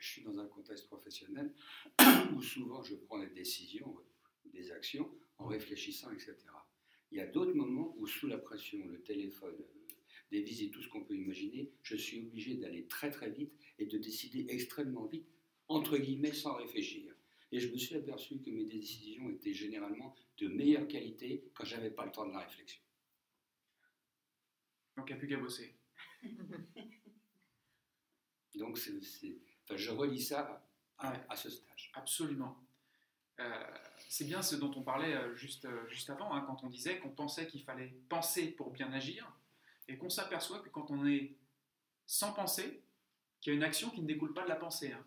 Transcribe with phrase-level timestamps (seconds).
[0.00, 1.54] je suis dans un contexte professionnel
[2.34, 3.96] où souvent je prends des décisions,
[4.46, 6.36] des actions en réfléchissant, etc.
[7.12, 9.88] Il y a d'autres moments où, sous la pression, le téléphone, euh,
[10.30, 13.86] des visites, tout ce qu'on peut imaginer, je suis obligé d'aller très très vite et
[13.86, 15.28] de décider extrêmement vite,
[15.68, 17.14] entre guillemets, sans réfléchir.
[17.52, 21.90] Et je me suis aperçu que mes décisions étaient généralement de meilleure qualité quand j'avais
[21.90, 22.80] pas le temps de la réflexion.
[24.96, 25.74] Donc il n'y a plus qu'à bosser.
[28.54, 28.78] Donc
[29.76, 30.62] je relis ça
[30.98, 31.92] à, ce stage.
[31.94, 32.56] Absolument.
[33.38, 33.64] Euh,
[34.08, 36.98] c'est bien ce dont on parlait euh, juste, euh, juste avant, hein, quand on disait
[36.98, 39.32] qu'on pensait qu'il fallait penser pour bien agir,
[39.88, 41.34] et qu'on s'aperçoit que quand on est
[42.06, 42.82] sans penser,
[43.40, 44.92] qu'il y a une action qui ne découle pas de la pensée.
[44.92, 45.04] Hein.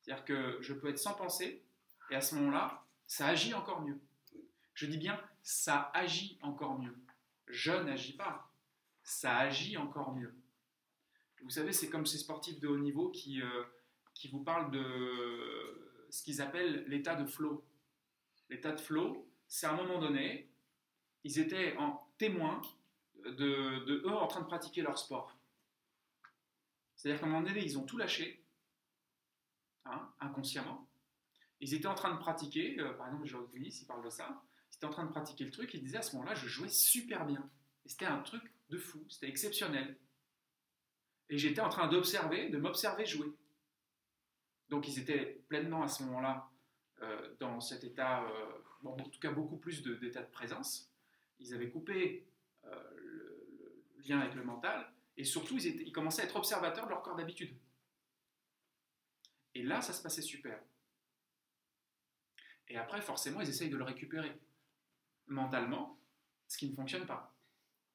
[0.00, 1.62] C'est-à-dire que je peux être sans pensée,
[2.10, 4.00] et à ce moment-là, ça agit encore mieux.
[4.74, 6.96] Je dis bien, ça agit encore mieux.
[7.46, 8.52] Je n'agis pas.
[9.02, 10.34] Ça agit encore mieux.
[11.42, 13.64] Vous savez, c'est comme ces sportifs de haut niveau qui, euh,
[14.18, 17.64] qui vous parlent de ce qu'ils appellent l'état de flow.
[18.50, 20.50] L'état de flow, c'est à un moment donné,
[21.22, 22.60] ils étaient en témoin
[23.24, 25.38] de, eux en train de pratiquer leur sport.
[26.96, 28.42] C'est-à-dire qu'à un moment donné, ils ont tout lâché,
[29.84, 30.88] hein, inconsciemment.
[31.60, 34.42] Ils étaient en train de pratiquer, euh, par exemple, Georges Willis, il parle de ça,
[34.72, 36.68] ils étaient en train de pratiquer le truc, ils disaient à ce moment-là, je jouais
[36.68, 37.48] super bien.
[37.84, 39.96] Et c'était un truc de fou, c'était exceptionnel.
[41.28, 43.32] Et j'étais en train d'observer, de m'observer jouer.
[44.68, 46.50] Donc ils étaient pleinement à ce moment-là
[47.02, 50.92] euh, dans cet état, euh, en tout cas beaucoup plus d'état de, présence.
[51.38, 52.26] Ils avaient coupé
[52.64, 57.16] le, lien avec le mental, et surtout ils commençaient à être observateurs de leur corps
[57.16, 57.56] d'habitude.
[59.54, 60.60] Et là, ça se passait super.
[62.68, 64.38] Et après, forcément, ils essayent de le récupérer
[65.26, 65.98] mentalement,
[66.46, 67.34] ce qui ne fonctionne pas.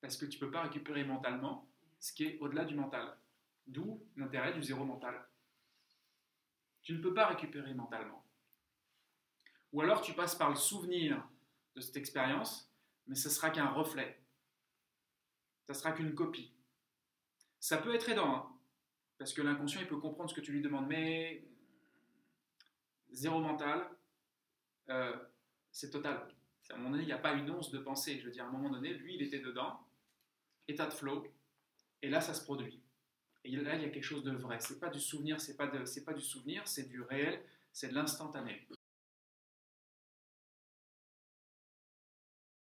[0.00, 3.16] Parce que tu ne peux pas récupérer mentalement ce qui est au-delà du mental.
[3.66, 5.26] D'où l'intérêt du zéro mental.
[6.86, 8.24] Tu ne peux pas récupérer mentalement.
[9.72, 11.28] Ou alors tu passes par le souvenir
[11.74, 12.72] de cette expérience,
[13.08, 14.22] mais ce sera qu'un reflet.
[15.66, 16.54] Ça sera qu'une copie.
[17.58, 18.56] Ça peut être aidant, hein,
[19.18, 21.44] parce que l'inconscient, il peut comprendre ce que tu lui demandes, mais
[23.10, 23.90] zéro mental,
[24.88, 25.16] euh,
[25.72, 26.32] c'est total.
[26.70, 28.20] À un moment donné, il n'y a pas une once de pensée.
[28.20, 29.84] Je veux dire, à un moment donné, lui, il était dedans,
[30.68, 31.26] état de flow,
[32.02, 32.80] et là, ça se produit.
[33.46, 34.58] Et là, il y a quelque chose de vrai.
[34.58, 37.40] C'est pas du souvenir, c'est pas, pas du souvenir, c'est du réel,
[37.72, 38.66] c'est de l'instantané.